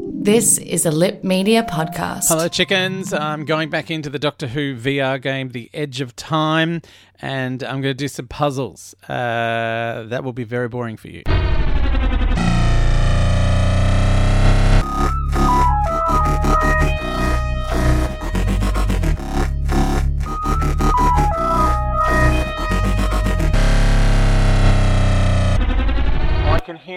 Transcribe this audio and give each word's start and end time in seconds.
This 0.00 0.58
is 0.58 0.86
a 0.86 0.90
Lip 0.90 1.22
Media 1.24 1.64
podcast. 1.64 2.28
Hello, 2.28 2.48
chickens. 2.48 3.12
I'm 3.12 3.44
going 3.44 3.68
back 3.68 3.90
into 3.90 4.08
the 4.08 4.18
Doctor 4.18 4.46
Who 4.46 4.76
VR 4.76 5.20
game, 5.20 5.50
The 5.50 5.68
Edge 5.74 6.00
of 6.00 6.16
Time, 6.16 6.80
and 7.20 7.62
I'm 7.62 7.82
going 7.82 7.90
to 7.90 7.94
do 7.94 8.08
some 8.08 8.28
puzzles. 8.28 8.94
Uh, 9.08 10.04
that 10.08 10.24
will 10.24 10.32
be 10.32 10.44
very 10.44 10.68
boring 10.68 10.96
for 10.96 11.08
you. 11.08 11.22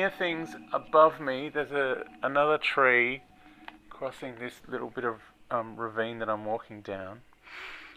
Hear 0.06 0.18
things 0.18 0.56
above 0.72 1.20
me. 1.20 1.50
There's 1.50 1.72
a 1.72 2.04
another 2.22 2.60
tree 2.60 3.24
crossing 3.90 4.36
this 4.40 4.54
little 4.68 4.90
bit 4.90 5.04
of 5.04 5.16
um, 5.50 5.76
ravine 5.76 6.20
that 6.20 6.30
I'm 6.30 6.46
walking 6.46 6.82
down. 6.82 7.22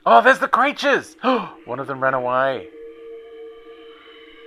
Oh, 0.07 0.23
there's 0.23 0.39
the 0.39 0.49
creatures! 0.49 1.17
One 1.67 1.79
of 1.79 1.87
them 1.87 2.03
ran 2.03 2.15
away. 2.15 2.69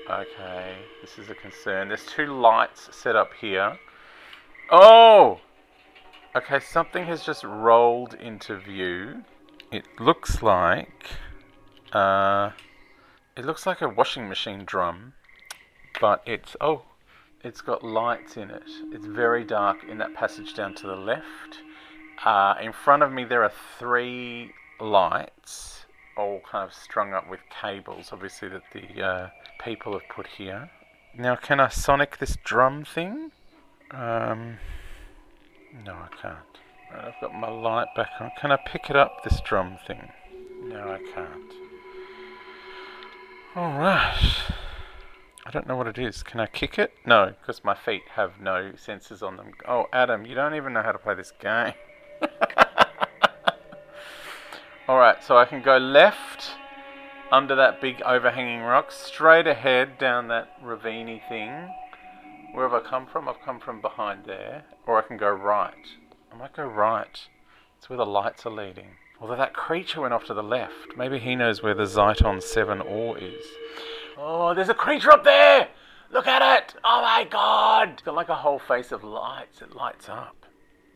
Okay, 0.09 0.75
this 1.02 1.19
is 1.19 1.30
a 1.30 1.36
concern. 1.36 1.90
There's 1.90 2.06
two 2.06 2.25
lights 2.25 2.90
set 2.96 3.16
up 3.16 3.30
here. 3.40 3.78
Oh! 4.72 5.40
Okay, 6.36 6.59
something 6.59 7.06
has 7.06 7.24
just 7.24 7.44
rolled 7.44 8.16
into 8.16 8.57
view. 8.57 9.24
It 9.72 9.84
looks 10.00 10.41
like. 10.41 11.06
Uh, 11.94 12.52
it 13.38 13.46
looks 13.46 13.68
like 13.68 13.81
a 13.81 13.90
washing 13.90 14.28
machine 14.28 14.63
drum, 14.66 15.13
but 16.00 16.24
it's. 16.25 16.56
Oh, 16.59 16.84
it's 17.44 17.62
got 17.62 17.84
lights 17.84 18.38
in 18.38 18.50
it. 18.52 18.63
It's 18.91 19.06
very 19.06 19.44
dark 19.44 19.84
in 19.90 19.97
that 19.97 20.13
passage 20.13 20.53
down 20.53 20.75
to 20.75 20.88
the 20.88 20.96
left. 20.96 21.59
Uh, 22.24 22.56
in 22.62 22.72
front 22.72 23.03
of 23.03 23.12
me, 23.12 23.24
there 23.24 23.44
are 23.44 23.52
three 23.79 24.52
lights, 24.79 25.85
all 26.18 26.41
kind 26.50 26.68
of 26.68 26.74
strung 26.74 27.13
up 27.13 27.30
with 27.30 27.40
cables, 27.62 28.09
obviously, 28.12 28.50
that 28.50 28.63
the 28.74 29.01
uh, 29.03 29.30
people 29.63 29.94
have 29.94 30.07
put 30.09 30.28
here. 30.28 30.69
Now, 31.18 31.35
can 31.35 31.59
I 31.59 31.69
sonic 31.69 32.18
this 32.18 32.38
drum 32.44 32.85
thing? 32.85 33.31
Um, 33.91 34.57
no, 35.85 35.94
I 35.94 36.07
can't. 36.22 36.38
Right, 36.94 37.06
I've 37.06 37.22
got 37.22 37.34
my 37.34 37.50
light 37.50 37.88
back 37.96 38.09
on. 38.19 38.31
Can 38.40 38.51
I 38.51 38.57
pick 38.66 38.90
it 38.90 38.96
up, 38.96 39.24
this 39.24 39.41
drum 39.41 39.78
thing? 39.88 40.12
No, 40.63 40.91
I 40.91 41.00
can't. 41.13 41.53
Alright. 43.56 44.51
I 45.51 45.53
don't 45.53 45.67
know 45.67 45.75
what 45.75 45.88
it 45.88 45.97
is. 45.97 46.23
Can 46.23 46.39
I 46.39 46.45
kick 46.45 46.79
it? 46.79 46.94
No, 47.06 47.34
because 47.41 47.62
my 47.66 47.75
feet 47.75 48.03
have 48.16 48.39
no 48.39 48.72
sensors 48.78 49.22
on 49.22 49.35
them. 49.35 49.51
Oh, 49.67 49.88
Adam, 49.91 50.25
you 50.25 50.34
don't 50.34 50.56
even 50.56 50.72
know 50.72 50.81
how 50.81 50.94
to 50.94 50.97
play 50.97 51.13
this 51.13 51.34
game. 51.41 51.73
Alright, 54.88 55.22
so 55.25 55.35
I 55.35 55.44
can 55.44 55.62
go 55.62 55.75
left 55.75 56.51
under 57.34 57.53
that 57.56 57.81
big 57.81 58.01
overhanging 58.03 58.62
rock, 58.62 58.94
straight 58.94 59.45
ahead 59.45 59.97
down 60.00 60.29
that 60.29 60.47
ravine 60.63 61.19
thing. 61.28 61.68
Where 62.53 62.69
have 62.69 62.73
I 62.73 62.79
come 62.89 63.06
from? 63.06 63.28
I've 63.28 63.41
come 63.41 63.59
from 63.59 63.81
behind 63.81 64.23
there. 64.23 64.63
Or 64.88 64.97
I 64.97 65.06
can 65.06 65.18
go 65.18 65.29
right. 65.29 65.97
I 66.31 66.38
might 66.38 66.56
go 66.56 66.63
right. 66.63 67.28
It's 67.78 67.89
where 67.89 67.97
the 67.97 68.06
lights 68.06 68.45
are 68.45 68.51
leading. 68.51 68.91
Although 69.19 69.35
that 69.35 69.53
creature 69.53 70.00
went 70.00 70.13
off 70.13 70.23
to 70.28 70.33
the 70.33 70.41
left. 70.41 70.95
Maybe 70.95 71.19
he 71.19 71.35
knows 71.35 71.62
where 71.62 71.75
the 71.75 71.83
Zeiton 71.83 72.41
7 72.41 72.79
ore 72.79 73.18
is. 73.18 73.44
Oh, 74.18 74.54
there's 74.54 74.70
a 74.70 74.74
creature 74.74 75.12
up 75.12 75.24
there! 75.24 75.68
Look 76.12 76.28
at 76.28 76.58
it! 76.58 76.76
Oh 76.84 77.02
my 77.02 77.26
god! 77.30 77.92
It's 77.94 78.02
got 78.02 78.16
like 78.16 78.30
a 78.30 78.36
whole 78.36 78.60
face 78.60 78.92
of 78.92 79.04
lights. 79.04 79.62
It 79.62 79.76
lights 79.76 80.10
up. 80.10 80.36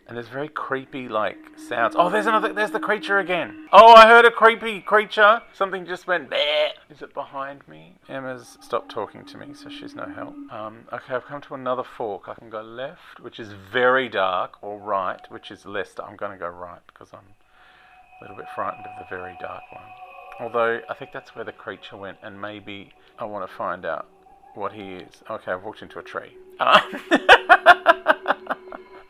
And 0.08 0.16
there's 0.16 0.28
very 0.28 0.50
creepy 0.50 1.10
like 1.10 1.38
sounds. 1.58 1.96
Oh, 1.98 2.12
there's 2.12 2.28
another. 2.28 2.54
There's 2.54 2.70
the 2.70 2.80
creature 2.80 3.18
again. 3.18 3.68
Oh, 3.74 3.94
I 3.94 4.06
heard 4.08 4.24
a 4.24 4.30
creepy 4.30 4.80
creature. 4.80 5.42
Something 5.52 5.84
just 5.88 6.06
went. 6.06 6.30
Bleh. 6.30 6.70
Is 6.92 7.02
it 7.02 7.16
behind 7.16 7.68
me? 7.68 7.96
Emma's 8.08 8.60
stopped 8.62 8.92
talking 8.92 9.26
to 9.26 9.38
me, 9.40 9.56
so 9.56 9.68
she's 9.68 9.96
no 9.96 10.06
help. 10.06 10.36
Um, 10.52 10.82
okay, 10.94 11.16
I've 11.16 11.26
come 11.26 11.42
to 11.42 11.56
another 11.56 11.84
fork. 11.84 12.28
I 12.28 12.36
can 12.36 12.52
go 12.52 12.62
left, 12.62 13.20
which 13.20 13.40
is 13.40 13.54
very 13.74 14.08
dark, 14.08 14.62
or 14.62 14.78
right, 14.78 15.22
which 15.30 15.50
is 15.50 15.66
less. 15.66 15.96
I'm 15.98 16.18
going 16.18 16.34
to 16.34 16.38
go 16.38 16.50
right 16.50 16.82
because 16.86 17.12
I'm 17.12 17.34
a 18.22 18.24
little 18.24 18.38
bit 18.38 18.46
frightened 18.54 18.86
of 18.86 19.00
the 19.00 19.16
very 19.16 19.36
dark 19.42 19.64
one. 19.72 19.90
Although 20.40 20.82
I 20.90 20.94
think 20.94 21.12
that's 21.14 21.36
where 21.36 21.46
the 21.46 21.52
creature 21.52 21.98
went, 21.98 22.18
and 22.22 22.40
maybe 22.40 22.94
I 23.18 23.26
want 23.26 23.50
to 23.50 23.56
find 23.56 23.86
out 23.86 24.08
what 24.54 24.74
he 24.74 24.96
is. 24.96 25.24
Okay, 25.30 25.52
I've 25.52 25.64
walked 25.64 25.82
into 25.82 26.00
a 26.00 26.04
tree. 26.04 26.38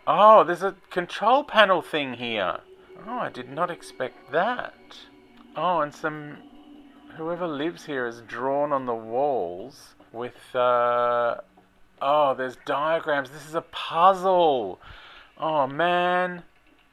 oh, 0.08 0.44
there's 0.46 0.64
a 0.64 0.76
control 0.92 1.44
panel 1.44 1.82
thing 1.82 2.14
here. 2.14 2.60
Oh, 3.08 3.20
I 3.20 3.30
did 3.30 3.50
not 3.50 3.70
expect 3.72 4.32
that. 4.32 4.74
Oh, 5.56 5.82
and 5.82 5.94
some. 5.94 6.38
Whoever 7.18 7.48
lives 7.48 7.86
here 7.86 8.06
is 8.08 8.22
drawn 8.22 8.74
on 8.74 8.86
the 8.86 8.94
walls 8.94 9.96
with. 10.12 10.56
Uh, 10.56 11.38
oh, 12.02 12.34
there's 12.36 12.58
diagrams. 12.66 13.30
This 13.30 13.48
is 13.48 13.56
a 13.56 13.62
puzzle. 13.62 14.80
Oh, 15.38 15.66
man. 15.68 16.44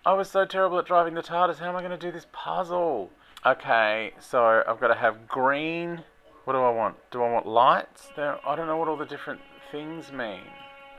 I 0.05 0.15
was 0.15 0.31
so 0.31 0.45
terrible 0.45 0.79
at 0.79 0.87
driving 0.87 1.15
the 1.15 1.23
TARDIS. 1.23 1.59
How 1.59 1.69
am 1.69 1.77
I 1.77 1.81
going 1.81 1.93
to 1.93 1.97
do 1.97 2.11
this 2.11 2.27
puzzle? 2.33 3.11
Okay, 3.45 4.13
so 4.21 4.63
I've 4.69 4.79
got 4.79 4.89
to 4.89 4.95
have 4.95 5.27
green. 5.27 6.05
What 6.45 6.53
do 6.53 6.61
I 6.61 6.71
want? 6.71 6.95
Do 7.11 7.25
I 7.25 7.31
want 7.31 7.45
lights? 7.45 8.09
There, 8.15 8.39
I 8.47 8.55
don't 8.55 8.69
know 8.69 8.77
what 8.77 8.87
all 8.87 8.97
the 8.97 9.05
different 9.05 9.41
things 9.73 10.13
mean. 10.13 10.43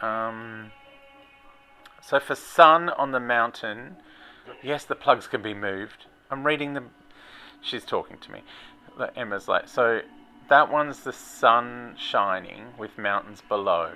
Um, 0.02 0.72
so 2.02 2.20
for 2.20 2.36
sun 2.36 2.90
on 2.90 3.14
the 3.14 3.20
mountain, 3.22 3.96
yes, 4.62 4.84
the 4.84 4.96
plugs 4.96 5.26
can 5.26 5.42
be 5.42 5.54
moved. 5.54 6.08
I'm 6.30 6.46
reading 6.46 6.74
the. 6.74 6.84
She's 7.62 7.86
talking 7.86 8.18
to 8.18 8.32
me. 8.32 8.42
Emma's 9.16 9.48
like, 9.48 9.70
so 9.70 10.02
that 10.50 10.70
one's 10.70 11.00
the 11.00 11.14
sun 11.14 11.96
shining 11.98 12.74
with 12.78 12.98
mountains 12.98 13.42
below. 13.48 13.94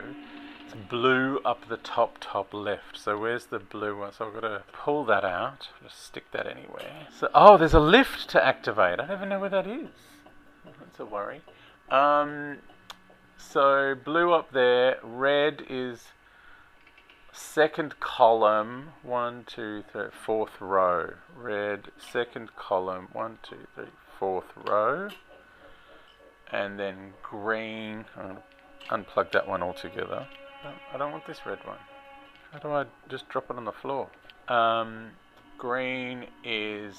It's 0.68 0.76
blue 0.90 1.40
up 1.46 1.70
the 1.70 1.78
top, 1.78 2.18
top 2.20 2.54
left. 2.54 2.98
So 2.98 3.18
where's 3.18 3.46
the 3.46 3.60
blue 3.60 3.98
one? 3.98 4.12
So 4.12 4.28
I've 4.28 4.34
got 4.34 4.42
to 4.42 4.64
pull 4.74 5.06
that 5.06 5.24
out. 5.24 5.70
Just 5.82 6.04
stick 6.04 6.30
that 6.32 6.46
anywhere. 6.46 7.08
So 7.18 7.30
oh, 7.34 7.56
there's 7.56 7.74
a 7.74 7.80
lift 7.80 8.30
to 8.32 8.46
activate. 8.46 9.00
I 9.00 9.06
don't 9.06 9.16
even 9.16 9.30
know 9.30 9.40
where 9.40 9.50
that 9.50 9.66
is. 9.66 9.88
That's 10.66 11.00
a 11.00 11.06
worry. 11.06 11.42
Um, 11.90 12.58
So 13.38 13.96
blue 13.96 14.34
up 14.34 14.52
there, 14.52 14.98
red 15.04 15.64
is 15.70 16.10
second 17.32 17.98
column, 18.02 18.90
one, 19.04 19.46
two, 19.48 19.86
three, 19.94 20.10
fourth 20.12 20.60
row. 20.60 21.14
Red, 21.34 21.92
second 22.12 22.58
column, 22.58 23.08
one, 23.14 23.40
two, 23.42 23.68
three, 23.74 23.86
fourth 24.20 24.52
row. 24.68 25.08
And 26.52 26.78
then 26.78 27.14
green, 27.24 28.04
to 28.16 28.44
unplug 28.90 29.32
that 29.32 29.48
one 29.48 29.64
altogether. 29.64 30.28
No, 30.68 30.74
I 30.94 30.98
don't 30.98 31.12
want 31.12 31.26
this 31.26 31.46
red 31.46 31.60
one. 31.66 31.78
How 32.52 32.60
do 32.60 32.70
I 32.70 32.86
just 33.08 33.30
drop 33.30 33.50
it 33.50 33.56
on 33.56 33.64
the 33.64 33.72
floor? 33.72 34.10
Um, 34.50 35.12
green 35.58 36.26
is 36.44 36.96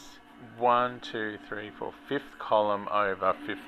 one, 0.56 1.00
two, 1.00 1.36
three, 1.48 1.70
four, 1.78 1.92
fifth 2.08 2.38
column 2.38 2.88
over, 2.90 3.34
fifth 3.46 3.58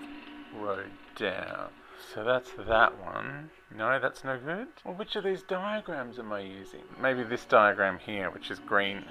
row 0.54 0.84
down. 1.16 1.68
So 2.14 2.24
that's 2.24 2.50
that 2.66 2.98
one. 2.98 3.50
No, 3.76 3.98
that's 4.00 4.24
no 4.24 4.38
good. 4.38 4.68
Well, 4.84 4.94
which 4.94 5.16
of 5.16 5.24
these 5.24 5.42
diagrams 5.42 6.18
am 6.18 6.32
I 6.32 6.40
using? 6.40 6.80
Maybe 7.00 7.22
this 7.22 7.44
diagram 7.44 7.98
here, 7.98 8.30
which 8.30 8.50
is 8.50 8.58
green. 8.58 9.04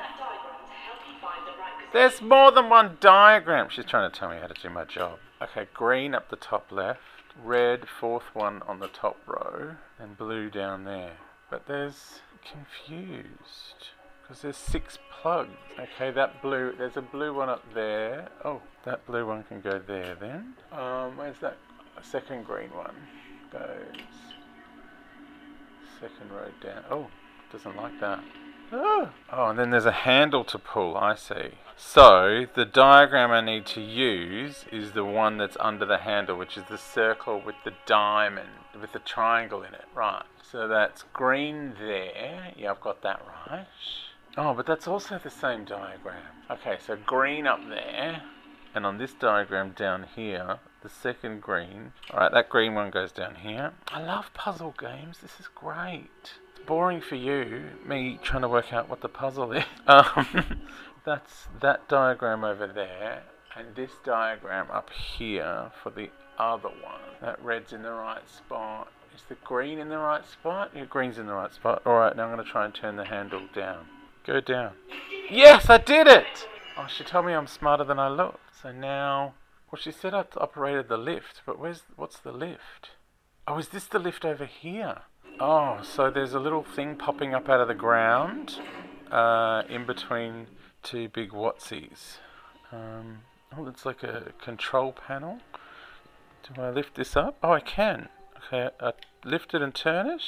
There's 1.94 2.20
more 2.20 2.52
than 2.52 2.70
one 2.70 2.98
diagram. 3.00 3.70
She's 3.70 3.86
trying 3.86 4.12
to 4.12 4.20
tell 4.20 4.30
me 4.30 4.38
how 4.42 4.48
to 4.48 4.60
do 4.60 4.70
my 4.72 4.86
job. 4.86 5.20
Okay, 5.42 5.68
green 5.74 6.16
up 6.16 6.30
the 6.30 6.36
top 6.36 6.72
left, 6.72 7.00
red 7.44 7.88
fourth 7.88 8.34
one 8.34 8.62
on 8.68 8.80
the 8.80 8.88
top 8.88 9.18
row, 9.26 9.76
and 10.00 10.18
blue 10.18 10.50
down 10.50 10.84
there. 10.84 11.14
But 11.50 11.66
there's 11.68 12.20
confused 12.44 13.88
because 14.22 14.42
there's 14.42 14.58
six 14.58 15.00
plugs. 15.22 15.50
Okay, 15.80 16.12
that 16.12 16.42
blue, 16.42 16.74
there's 16.78 16.98
a 16.98 17.02
blue 17.02 17.34
one 17.34 17.50
up 17.50 17.64
there. 17.74 18.30
Oh, 18.46 18.62
that 18.86 19.06
blue 19.08 19.26
one 19.26 19.44
can 19.44 19.62
go 19.62 19.82
there 19.86 20.16
then. 20.20 20.54
Um, 20.72 21.18
where's 21.18 21.40
that 21.40 21.58
second 22.02 22.46
green 22.46 22.70
one? 22.70 22.96
Goes 23.52 24.30
second 26.00 26.32
row 26.32 26.50
down. 26.62 26.84
Oh, 26.90 27.08
doesn't 27.52 27.76
like 27.76 28.00
that. 28.00 28.24
Oh. 28.72 29.10
oh, 29.32 29.50
and 29.50 29.60
then 29.60 29.70
there's 29.70 29.86
a 29.86 29.92
handle 29.92 30.44
to 30.46 30.60
pull, 30.60 30.98
I 30.98 31.16
see. 31.16 31.52
So, 31.76 32.46
the 32.54 32.66
diagram 32.66 33.32
I 33.32 33.42
need 33.42 33.66
to 33.68 33.82
use 33.82 34.66
is 34.72 34.92
the 34.92 35.06
one 35.06 35.38
that's 35.38 35.56
under 35.60 35.86
the 35.86 36.00
handle, 36.00 36.38
which 36.38 36.58
is 36.58 36.66
the 36.70 36.78
circle 36.78 37.42
with 37.44 37.56
the 37.64 37.74
diamond, 37.86 38.50
with 38.80 38.92
the 38.92 39.00
triangle 39.00 39.64
in 39.64 39.74
it. 39.74 39.86
Right, 39.96 40.26
so 40.42 40.68
that's 40.68 41.06
green 41.14 41.76
there. 41.80 42.52
Yeah, 42.58 42.72
I've 42.72 42.82
got 42.82 43.02
that 43.04 43.22
right. 43.48 43.68
Oh, 44.38 44.54
but 44.54 44.66
that's 44.66 44.88
also 44.88 45.18
the 45.18 45.30
same 45.30 45.64
diagram. 45.64 46.22
Okay, 46.52 46.78
so 46.86 46.98
green 46.98 47.48
up 47.48 47.62
there, 47.68 48.24
and 48.76 48.86
on 48.86 48.98
this 48.98 49.14
diagram 49.14 49.72
down 49.72 50.06
here, 50.16 50.60
the 50.82 50.90
second 50.90 51.42
green. 51.42 51.94
Alright, 52.12 52.32
that 52.34 52.50
green 52.50 52.76
one 52.76 52.90
goes 52.92 53.12
down 53.12 53.36
here. 53.36 53.72
I 53.88 54.02
love 54.02 54.34
puzzle 54.34 54.76
games. 54.78 55.20
This 55.20 55.40
is 55.40 55.48
great. 55.48 56.34
Boring 56.70 57.02
for 57.02 57.16
you, 57.16 57.64
me 57.84 58.20
trying 58.22 58.44
to 58.44 58.48
work 58.48 58.72
out 58.72 58.88
what 58.90 59.02
the 59.02 59.10
puzzle 59.10 59.52
is. 59.54 59.64
Um, 59.88 60.60
that's 61.04 61.48
that 61.62 61.90
diagram 61.90 62.44
over 62.44 62.68
there, 62.68 63.24
and 63.58 63.76
this 63.76 63.92
diagram 64.06 64.70
up 64.70 64.92
here 64.92 65.72
for 65.82 65.90
the 65.90 66.12
other 66.38 66.70
one. 66.70 67.02
That 67.22 67.44
red's 67.44 67.74
in 67.74 67.82
the 67.82 67.92
right 67.92 68.30
spot. 68.30 68.90
Is 69.16 69.24
the 69.28 69.36
green 69.44 69.80
in 69.80 69.90
the 69.90 69.98
right 69.98 70.24
spot? 70.24 70.70
Yeah, 70.76 70.86
green's 70.86 71.18
in 71.18 71.26
the 71.26 71.34
right 71.34 71.52
spot. 71.52 71.82
Alright, 71.88 72.16
now 72.16 72.28
I'm 72.28 72.36
going 72.36 72.46
to 72.46 72.52
try 72.52 72.66
and 72.66 72.76
turn 72.76 72.98
the 72.98 73.06
handle 73.06 73.48
down. 73.56 73.88
Go 74.24 74.40
down. 74.40 74.74
Yes, 75.32 75.72
I 75.72 75.80
did 75.80 76.06
it! 76.06 76.48
Oh, 76.78 76.86
she 76.88 77.04
told 77.04 77.26
me 77.26 77.34
I'm 77.34 77.48
smarter 77.48 77.84
than 77.84 77.98
I 77.98 78.10
look. 78.10 78.40
So 78.62 78.72
now 78.72 79.34
well, 79.72 79.80
she 79.80 79.92
said 79.92 80.14
I 80.14 80.26
operated 80.38 80.88
the 80.88 80.98
lift, 80.98 81.42
but 81.46 81.60
where's 81.60 81.82
what's 81.96 82.20
the 82.20 82.32
lift? 82.32 82.92
Oh, 83.48 83.58
is 83.58 83.70
this 83.70 83.86
the 83.86 84.00
lift 84.00 84.24
over 84.24 84.46
here? 84.46 85.02
Oh, 85.40 85.80
so 85.84 86.10
there's 86.10 86.34
a 86.34 86.40
little 86.40 86.64
thing 86.64 86.96
popping 86.96 87.34
up 87.34 87.50
out 87.50 87.62
of 87.62 87.68
the 87.68 87.74
ground 87.74 88.60
uh, 89.12 89.64
in 89.70 89.86
between 89.86 90.48
two 90.84 91.10
big 91.10 91.32
Watsies. 91.32 92.18
Um, 92.72 93.20
oh, 93.58 93.68
it's 93.68 93.86
like 93.86 94.04
a 94.04 94.34
control 94.42 94.94
panel. 94.94 95.40
Do 96.44 96.62
I 96.62 96.70
lift 96.70 96.96
this 96.96 97.16
up? 97.16 97.38
Oh, 97.44 97.52
I 97.52 97.60
can. 97.60 98.10
Okay, 98.38 98.70
I 98.80 98.94
lift 99.24 99.54
it 99.54 99.62
and 99.62 99.74
turn 99.74 100.08
it. 100.08 100.24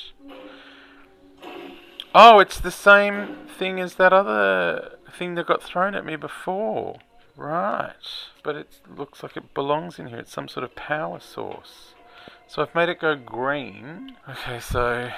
Oh, 2.14 2.40
it's 2.40 2.60
the 2.60 2.72
same 2.72 3.38
thing 3.58 3.80
as 3.80 3.96
that 3.96 4.12
other 4.12 4.98
thing 5.18 5.36
that 5.36 5.48
got 5.48 5.64
thrown 5.64 5.96
at 5.96 6.06
me 6.06 6.16
before. 6.16 7.00
Right, 7.38 7.94
but 8.44 8.56
it 8.56 8.82
looks 8.96 9.24
like 9.24 9.38
it 9.38 9.54
belongs 9.54 9.98
in 9.98 10.08
here. 10.08 10.20
It's 10.20 10.32
some 10.32 10.48
sort 10.48 10.64
of 10.66 10.76
power 10.76 11.20
source. 11.20 11.96
So 12.48 12.62
I've 12.62 12.76
made 12.76 12.90
it 12.90 13.00
go 13.00 13.16
green. 13.16 14.18
Okay, 14.30 14.60
so 14.60 15.10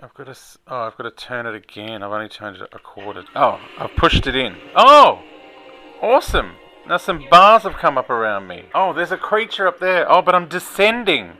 I've 0.00 0.14
got 0.14 0.26
to. 0.26 0.36
Oh, 0.68 0.80
I've 0.82 0.96
got 0.96 1.04
to 1.04 1.10
turn 1.10 1.46
it 1.46 1.54
again. 1.54 2.02
I've 2.02 2.12
only 2.12 2.28
turned 2.28 2.56
it 2.56 2.68
a 2.72 2.78
quarter. 2.78 3.24
Oh, 3.34 3.60
I've 3.78 3.94
pushed 3.96 4.26
it 4.26 4.34
in. 4.34 4.56
Oh, 4.74 5.22
awesome! 6.00 6.52
Now 6.88 6.96
some 6.98 7.26
bars 7.28 7.64
have 7.64 7.74
come 7.74 7.98
up 7.98 8.10
around 8.10 8.46
me. 8.46 8.66
Oh, 8.74 8.92
there's 8.92 9.12
a 9.12 9.16
creature 9.16 9.66
up 9.66 9.80
there. 9.80 10.10
Oh, 10.10 10.22
but 10.22 10.34
I'm 10.34 10.48
descending. 10.48 11.32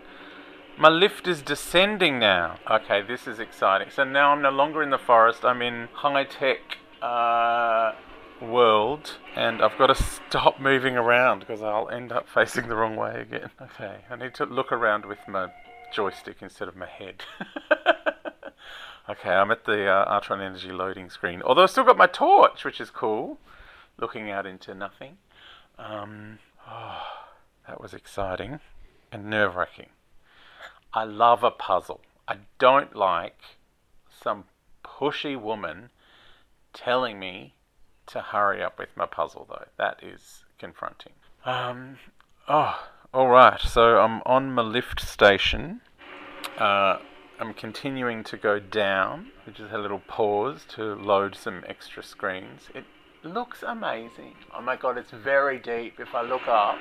My 0.78 0.88
lift 0.88 1.26
is 1.26 1.40
descending 1.40 2.18
now. 2.18 2.58
Okay, 2.70 3.00
this 3.00 3.26
is 3.26 3.38
exciting. 3.38 3.88
So 3.90 4.04
now 4.04 4.32
I'm 4.32 4.42
no 4.42 4.50
longer 4.50 4.82
in 4.82 4.90
the 4.90 4.98
forest. 4.98 5.44
I'm 5.44 5.62
in 5.62 5.88
high 5.94 6.24
tech. 6.24 6.78
Uh, 7.00 7.92
world 8.40 9.16
and 9.34 9.62
I've 9.62 9.76
got 9.78 9.88
to 9.88 9.94
stop 9.94 10.60
moving 10.60 10.96
around 10.96 11.40
because 11.40 11.62
I'll 11.62 11.88
end 11.88 12.12
up 12.12 12.28
facing 12.28 12.68
the 12.68 12.76
wrong 12.76 12.96
way 12.96 13.20
again. 13.20 13.50
Okay, 13.60 13.98
I 14.10 14.16
need 14.16 14.34
to 14.34 14.46
look 14.46 14.72
around 14.72 15.04
with 15.04 15.18
my 15.28 15.48
joystick 15.92 16.36
instead 16.40 16.68
of 16.68 16.76
my 16.76 16.86
head. 16.86 17.22
okay, 19.10 19.30
I'm 19.30 19.50
at 19.50 19.64
the 19.64 19.86
uh, 19.86 20.20
Artron 20.20 20.40
Energy 20.40 20.72
loading 20.72 21.10
screen. 21.10 21.42
Although 21.42 21.64
I've 21.64 21.70
still 21.70 21.84
got 21.84 21.96
my 21.96 22.06
torch, 22.06 22.64
which 22.64 22.80
is 22.80 22.90
cool. 22.90 23.38
Looking 23.98 24.30
out 24.30 24.46
into 24.46 24.74
nothing. 24.74 25.18
Um, 25.78 26.38
oh, 26.68 27.02
that 27.66 27.80
was 27.80 27.92
exciting 27.92 28.60
and 29.12 29.26
nerve 29.26 29.56
wracking. 29.56 29.88
I 30.92 31.04
love 31.04 31.44
a 31.44 31.50
puzzle. 31.50 32.00
I 32.28 32.38
don't 32.58 32.94
like 32.96 33.38
some 34.10 34.44
pushy 34.84 35.38
woman 35.38 35.90
telling 36.72 37.18
me 37.18 37.54
to 38.08 38.20
hurry 38.20 38.62
up 38.62 38.79
with 38.79 38.91
my 38.97 39.06
puzzle, 39.06 39.47
though. 39.49 39.67
That 39.79 40.00
is 40.03 40.44
confronting. 40.58 41.12
Um, 41.44 41.99
oh, 42.49 42.87
all 43.12 43.29
right. 43.29 43.61
So 43.61 43.99
I'm 43.99 44.23
on 44.26 44.53
my 44.53 44.62
lift 44.62 45.00
station. 45.00 45.81
Uh, 46.58 46.99
I'm 47.38 47.53
continuing 47.55 48.25
to 48.25 48.37
go 48.37 48.58
down. 48.58 49.29
We 49.46 49.53
just 49.53 49.70
had 49.70 49.81
a 49.81 49.82
little 49.82 50.03
pause 50.06 50.65
to 50.70 50.94
load 50.94 51.34
some 51.34 51.65
extra 51.67 52.03
screens. 52.03 52.69
It 52.75 52.84
looks 53.22 53.63
amazing. 53.63 54.34
Oh 54.56 54.63
my 54.63 54.77
god, 54.77 54.96
it's 54.96 55.10
very 55.10 55.58
deep. 55.58 56.01
If 56.01 56.15
I 56.15 56.22
look 56.22 56.48
up, 56.48 56.79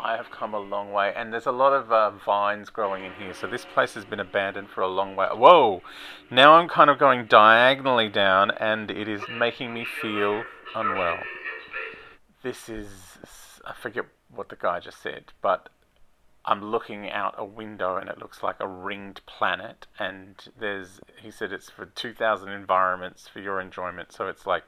I 0.00 0.16
have 0.16 0.30
come 0.30 0.54
a 0.54 0.58
long 0.58 0.92
way, 0.92 1.12
and 1.14 1.32
there's 1.32 1.46
a 1.46 1.52
lot 1.52 1.72
of 1.72 1.90
uh, 1.92 2.10
vines 2.10 2.70
growing 2.70 3.04
in 3.04 3.12
here. 3.14 3.34
So 3.34 3.46
this 3.46 3.64
place 3.64 3.94
has 3.94 4.04
been 4.04 4.20
abandoned 4.20 4.70
for 4.70 4.80
a 4.82 4.88
long 4.88 5.16
way. 5.16 5.26
Whoa! 5.32 5.82
Now 6.30 6.54
I'm 6.54 6.68
kind 6.68 6.90
of 6.90 6.98
going 6.98 7.26
diagonally 7.26 8.08
down, 8.08 8.50
and 8.52 8.90
it 8.90 9.08
is 9.08 9.22
making 9.30 9.74
me 9.74 9.84
feel 9.84 10.44
unwell. 10.74 11.18
This 12.42 12.68
is 12.68 13.18
I 13.66 13.74
forget 13.74 14.04
what 14.34 14.48
the 14.48 14.56
guy 14.56 14.80
just 14.80 15.02
said, 15.02 15.32
but 15.42 15.68
I'm 16.44 16.64
looking 16.64 17.10
out 17.10 17.34
a 17.36 17.44
window 17.44 17.96
and 17.96 18.08
it 18.08 18.18
looks 18.18 18.42
like 18.42 18.56
a 18.58 18.66
ringed 18.66 19.20
planet 19.26 19.86
and 19.98 20.34
there's 20.58 20.98
he 21.20 21.30
said 21.30 21.52
it's 21.52 21.68
for 21.68 21.84
2000 21.84 22.48
environments 22.48 23.28
for 23.28 23.40
your 23.40 23.60
enjoyment 23.60 24.12
so 24.12 24.28
it's 24.28 24.46
like 24.46 24.64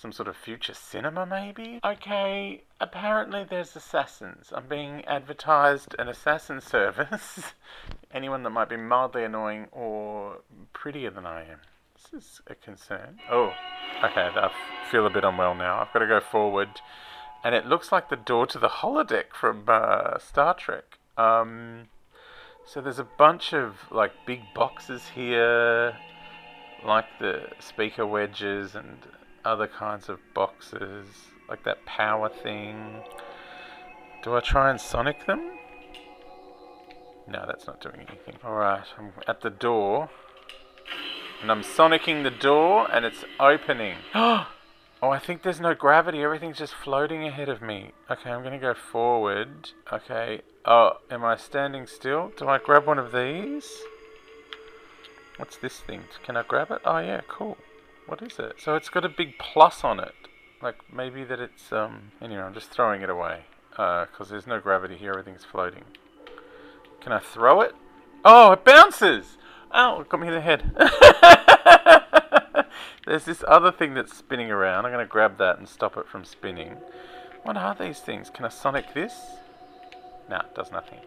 some 0.00 0.12
sort 0.12 0.28
of 0.28 0.36
future 0.36 0.72
cinema, 0.72 1.26
maybe? 1.26 1.78
Okay, 1.84 2.62
apparently 2.80 3.44
there's 3.44 3.76
assassins. 3.76 4.50
I'm 4.54 4.66
being 4.66 5.04
advertised 5.04 5.94
an 5.98 6.08
assassin 6.08 6.62
service. 6.62 7.52
Anyone 8.10 8.42
that 8.44 8.50
might 8.50 8.70
be 8.70 8.76
mildly 8.76 9.24
annoying 9.24 9.66
or 9.72 10.38
prettier 10.72 11.10
than 11.10 11.26
I 11.26 11.42
am. 11.42 11.58
This 11.94 12.22
is 12.22 12.40
a 12.46 12.54
concern. 12.54 13.18
Oh, 13.30 13.52
okay, 14.02 14.30
I 14.34 14.50
feel 14.90 15.06
a 15.06 15.10
bit 15.10 15.22
unwell 15.22 15.54
now. 15.54 15.80
I've 15.80 15.92
got 15.92 15.98
to 15.98 16.06
go 16.06 16.20
forward. 16.20 16.80
And 17.44 17.54
it 17.54 17.66
looks 17.66 17.92
like 17.92 18.08
the 18.08 18.16
door 18.16 18.46
to 18.46 18.58
the 18.58 18.68
holodeck 18.68 19.34
from 19.38 19.64
uh, 19.68 20.18
Star 20.18 20.54
Trek. 20.54 20.98
Um, 21.18 21.88
so 22.64 22.80
there's 22.80 22.98
a 22.98 23.06
bunch 23.18 23.52
of 23.52 23.76
like 23.90 24.12
big 24.26 24.40
boxes 24.54 25.08
here, 25.14 25.94
like 26.86 27.06
the 27.18 27.48
speaker 27.58 28.06
wedges 28.06 28.74
and 28.74 28.98
other 29.44 29.66
kinds 29.66 30.08
of 30.08 30.18
boxes, 30.34 31.06
like 31.48 31.64
that 31.64 31.84
power 31.84 32.28
thing. 32.28 33.02
Do 34.22 34.34
I 34.34 34.40
try 34.40 34.70
and 34.70 34.80
sonic 34.80 35.26
them? 35.26 35.52
No, 37.26 37.44
that's 37.46 37.66
not 37.66 37.80
doing 37.80 38.06
anything. 38.08 38.36
Alright, 38.44 38.86
I'm 38.98 39.12
at 39.26 39.40
the 39.40 39.50
door. 39.50 40.10
And 41.42 41.50
I'm 41.50 41.62
sonicking 41.62 42.22
the 42.22 42.30
door 42.30 42.90
and 42.92 43.04
it's 43.04 43.24
opening. 43.38 43.96
oh, 44.14 44.46
I 45.02 45.18
think 45.18 45.42
there's 45.42 45.60
no 45.60 45.74
gravity. 45.74 46.22
Everything's 46.22 46.58
just 46.58 46.74
floating 46.74 47.24
ahead 47.24 47.48
of 47.48 47.62
me. 47.62 47.92
Okay, 48.10 48.30
I'm 48.30 48.42
going 48.42 48.52
to 48.52 48.58
go 48.58 48.74
forward. 48.74 49.70
Okay, 49.90 50.42
Oh, 50.64 50.98
am 51.10 51.24
I 51.24 51.36
standing 51.36 51.86
still? 51.86 52.32
Do 52.36 52.46
I 52.46 52.58
grab 52.58 52.86
one 52.86 52.98
of 52.98 53.12
these? 53.12 53.66
What's 55.38 55.56
this 55.56 55.80
thing? 55.80 56.02
Can 56.22 56.36
I 56.36 56.42
grab 56.42 56.70
it? 56.70 56.82
Oh 56.84 56.98
yeah, 56.98 57.22
cool. 57.28 57.56
What 58.10 58.22
is 58.22 58.40
it? 58.40 58.54
So 58.58 58.74
it's 58.74 58.88
got 58.88 59.04
a 59.04 59.08
big 59.08 59.38
plus 59.38 59.84
on 59.84 60.00
it. 60.00 60.16
Like 60.60 60.74
maybe 60.92 61.22
that 61.22 61.38
it's 61.38 61.72
um. 61.72 62.10
Anyway, 62.20 62.42
I'm 62.42 62.52
just 62.52 62.68
throwing 62.70 63.02
it 63.02 63.08
away 63.08 63.42
because 63.70 64.28
there's 64.28 64.48
no 64.48 64.58
gravity 64.58 64.96
here. 64.96 65.10
Everything's 65.10 65.44
floating. 65.44 65.84
Can 67.00 67.12
I 67.12 67.20
throw 67.20 67.60
it? 67.60 67.72
Oh, 68.24 68.50
it 68.50 68.64
bounces! 68.64 69.38
Oh, 69.70 70.00
it 70.00 70.08
got 70.08 70.18
me 70.18 70.26
in 70.26 70.34
the 70.34 70.40
head. 70.40 70.72
There's 73.06 73.24
this 73.24 73.44
other 73.46 73.70
thing 73.70 73.94
that's 73.94 74.14
spinning 74.14 74.50
around. 74.50 74.86
I'm 74.86 74.92
going 74.92 75.06
to 75.06 75.08
grab 75.08 75.38
that 75.38 75.58
and 75.58 75.68
stop 75.68 75.96
it 75.96 76.08
from 76.08 76.24
spinning. 76.24 76.78
What 77.44 77.56
are 77.56 77.76
these 77.76 78.00
things? 78.00 78.28
Can 78.28 78.44
I 78.44 78.48
sonic 78.48 78.92
this? 78.92 79.14
No, 80.28 80.38
it 80.38 80.54
does 80.56 80.72
nothing. 80.72 80.98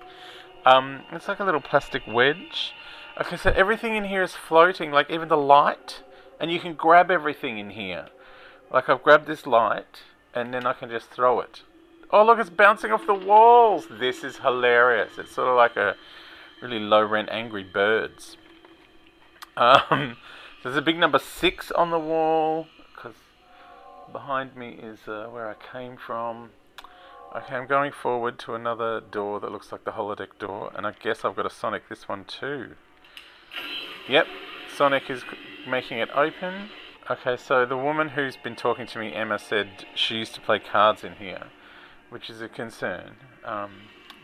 Um, 0.65 1.01
it's 1.11 1.27
like 1.27 1.41
a 1.41 1.43
little 1.43 1.61
plastic 1.61 2.03
wedge. 2.07 2.73
Okay, 3.21 3.35
so 3.35 3.51
everything 3.51 3.95
in 3.95 4.05
here 4.05 4.23
is 4.23 4.33
floating, 4.33 4.91
like 4.91 5.11
even 5.11 5.27
the 5.27 5.37
light, 5.37 6.01
and 6.39 6.51
you 6.51 6.59
can 6.59 6.73
grab 6.73 7.11
everything 7.11 7.57
in 7.57 7.71
here. 7.71 8.07
Like 8.71 8.89
I've 8.89 9.03
grabbed 9.03 9.27
this 9.27 9.45
light, 9.45 10.01
and 10.33 10.53
then 10.53 10.65
I 10.65 10.73
can 10.73 10.89
just 10.89 11.09
throw 11.09 11.39
it. 11.39 11.61
Oh, 12.11 12.25
look, 12.25 12.39
it's 12.39 12.49
bouncing 12.49 12.91
off 12.91 13.05
the 13.07 13.13
walls. 13.13 13.87
This 13.89 14.23
is 14.23 14.37
hilarious. 14.37 15.17
It's 15.17 15.31
sort 15.31 15.47
of 15.47 15.55
like 15.55 15.75
a 15.75 15.95
really 16.61 16.79
low 16.79 17.03
rent 17.03 17.29
Angry 17.31 17.63
Birds. 17.63 18.37
Um, 19.57 20.17
there's 20.63 20.75
a 20.75 20.81
big 20.81 20.97
number 20.97 21.19
six 21.19 21.71
on 21.71 21.91
the 21.91 21.99
wall 21.99 22.67
because 22.95 23.15
behind 24.11 24.55
me 24.55 24.79
is 24.81 25.07
uh, 25.07 25.27
where 25.31 25.49
I 25.49 25.55
came 25.71 25.97
from. 25.97 26.51
Okay, 27.35 27.55
I'm 27.55 27.65
going 27.65 27.91
forward 27.91 28.37
to 28.39 28.53
another 28.53 29.01
door 29.01 29.39
that 29.39 29.51
looks 29.51 29.71
like 29.71 29.83
the 29.83 29.91
holodeck 29.91 30.37
door, 30.37 30.71
and 30.75 30.85
I 30.85 30.91
guess 30.91 31.25
I've 31.25 31.35
got 31.35 31.47
a 31.47 31.49
Sonic 31.49 31.89
this 31.89 32.07
one 32.07 32.25
too. 32.25 32.75
Yep, 34.07 34.27
Sonic 34.75 35.09
is 35.09 35.23
making 35.67 35.99
it 35.99 36.09
open. 36.15 36.69
Okay, 37.09 37.37
so 37.37 37.65
the 37.65 37.77
woman 37.77 38.09
who's 38.09 38.37
been 38.37 38.55
talking 38.55 38.87
to 38.87 38.99
me, 38.99 39.13
Emma, 39.13 39.37
said 39.37 39.85
she 39.93 40.15
used 40.15 40.33
to 40.35 40.41
play 40.41 40.59
cards 40.59 41.03
in 41.03 41.15
here, 41.15 41.47
which 42.09 42.29
is 42.29 42.41
a 42.41 42.47
concern. 42.47 43.15
Um, 43.43 43.71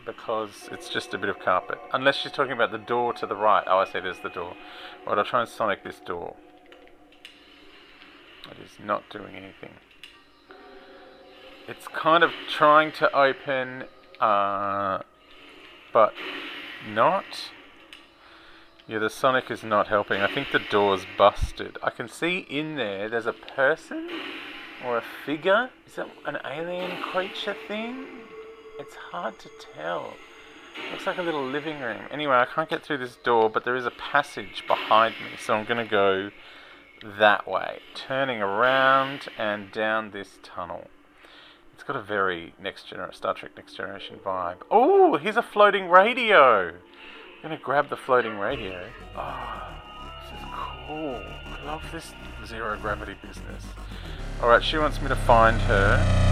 because 0.06 0.68
it's 0.72 0.88
just 0.88 1.12
a 1.14 1.18
bit 1.18 1.28
of 1.28 1.38
carpet. 1.38 1.78
Unless 1.92 2.16
she's 2.16 2.32
talking 2.32 2.52
about 2.52 2.72
the 2.72 2.78
door 2.78 3.12
to 3.14 3.26
the 3.26 3.36
right. 3.36 3.64
Oh, 3.66 3.78
I 3.78 3.84
see, 3.84 4.00
there's 4.00 4.20
the 4.20 4.30
door. 4.30 4.54
Right, 5.06 5.18
I'll 5.18 5.24
try 5.24 5.40
and 5.40 5.48
sonic 5.48 5.84
this 5.84 6.00
door. 6.00 6.36
It 8.50 8.56
is 8.64 8.84
not 8.84 9.08
doing 9.10 9.34
anything. 9.34 9.74
It's 11.68 11.86
kind 11.88 12.24
of 12.24 12.32
trying 12.48 12.92
to 12.92 13.14
open, 13.16 13.84
uh, 14.18 15.00
but 15.92 16.14
not. 16.88 17.24
Yeah, 18.86 18.98
the 18.98 19.10
sonic 19.10 19.50
is 19.50 19.62
not 19.62 19.88
helping. 19.88 20.20
I 20.20 20.32
think 20.32 20.48
the 20.52 20.58
door's 20.58 21.06
busted. 21.16 21.78
I 21.82 21.90
can 21.90 22.08
see 22.08 22.38
in 22.38 22.76
there 22.76 23.08
there's 23.08 23.26
a 23.26 23.32
person 23.32 24.08
or 24.84 24.98
a 24.98 25.02
figure. 25.24 25.70
Is 25.86 25.94
that 25.96 26.08
an 26.26 26.38
alien 26.44 27.00
creature 27.02 27.56
thing? 27.68 28.06
It's 28.78 28.96
hard 28.96 29.38
to 29.40 29.50
tell. 29.74 30.14
Looks 30.90 31.06
like 31.06 31.18
a 31.18 31.22
little 31.22 31.44
living 31.44 31.80
room. 31.80 32.02
Anyway, 32.10 32.34
I 32.34 32.46
can't 32.46 32.68
get 32.68 32.82
through 32.82 32.98
this 32.98 33.16
door, 33.16 33.50
but 33.50 33.64
there 33.64 33.76
is 33.76 33.86
a 33.86 33.90
passage 33.90 34.64
behind 34.66 35.14
me, 35.16 35.36
so 35.38 35.54
I'm 35.54 35.66
going 35.66 35.84
to 35.84 35.90
go 35.90 36.30
that 37.18 37.46
way, 37.48 37.80
turning 37.94 38.40
around 38.42 39.28
and 39.38 39.70
down 39.72 40.10
this 40.10 40.38
tunnel. 40.42 40.88
It's 41.74 41.82
got 41.82 41.96
a 41.96 42.02
very 42.02 42.54
next 42.60 42.88
generation 42.88 43.14
Star 43.16 43.34
Trek 43.34 43.52
Next 43.56 43.74
Generation 43.74 44.18
vibe. 44.24 44.58
Oh, 44.70 45.16
here's 45.16 45.36
a 45.36 45.42
floating 45.42 45.88
radio. 45.88 46.74
I'm 47.42 47.50
to 47.50 47.56
grab 47.56 47.88
the 47.88 47.96
floating 47.96 48.38
radio. 48.38 48.86
Oh, 49.16 49.62
this 50.22 50.38
is 50.38 50.46
cool. 50.52 51.22
I 51.46 51.64
love 51.64 51.82
this 51.90 52.12
zero 52.46 52.76
gravity 52.76 53.14
business. 53.26 53.64
Alright, 54.42 54.62
she 54.62 54.76
wants 54.76 55.00
me 55.00 55.08
to 55.08 55.16
find 55.16 55.58
her. 55.62 56.26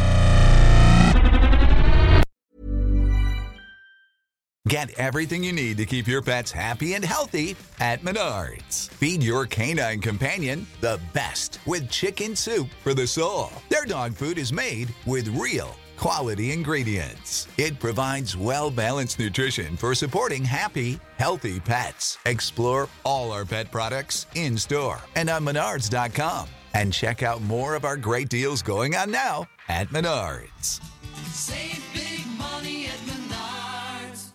Get 4.69 4.91
everything 4.99 5.43
you 5.43 5.53
need 5.55 5.79
to 5.79 5.87
keep 5.87 6.07
your 6.07 6.21
pets 6.21 6.53
happy 6.53 6.93
and 6.93 7.03
healthy 7.03 7.57
at 7.81 8.03
Menards. 8.03 8.91
Feed 8.91 9.23
your 9.23 9.47
canine 9.47 10.03
companion 10.03 10.67
the 10.83 11.01
best 11.15 11.59
with 11.65 11.91
chicken 11.91 12.37
soup 12.37 12.69
for 12.83 12.93
the 12.93 13.07
soul. 13.07 13.51
Their 13.71 13.87
dog 13.87 14.13
food 14.13 14.37
is 14.37 14.53
made 14.53 14.95
with 15.07 15.29
real 15.29 15.75
quality 15.99 16.53
ingredients. 16.53 17.49
It 17.59 17.79
provides 17.79 18.37
well 18.37 18.71
balanced 18.71 19.19
nutrition 19.19 19.77
for 19.77 19.95
supporting 19.95 20.45
happy, 20.45 21.01
healthy 21.19 21.61
pets. 21.61 22.17
Explore 22.25 22.89
all 23.05 23.33
our 23.33 23.45
pet 23.45 23.71
products 23.71 24.27
in 24.35 24.57
store 24.57 25.01
and 25.17 25.29
on 25.29 25.45
menards.com. 25.45 26.49
And 26.75 26.93
check 26.93 27.23
out 27.23 27.43
more 27.43 27.75
of 27.75 27.85
our 27.85 27.97
great 27.97 28.29
deals 28.29 28.63
going 28.63 28.95
on 28.95 29.11
now 29.11 29.47
at 29.69 29.89
Menards. 29.89 30.81
Save 31.27 31.83
big 31.93 32.27
money 32.39 32.87
at 32.87 32.99
Menards. 33.09 34.33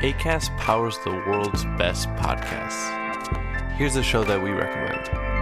ACAST 0.00 0.56
powers 0.56 0.96
the 1.04 1.10
world's 1.10 1.64
best 1.76 2.08
podcasts. 2.10 2.98
Here's 3.76 3.96
a 3.96 4.02
show 4.02 4.24
that 4.24 4.42
we 4.42 4.50
recommend. 4.50 5.41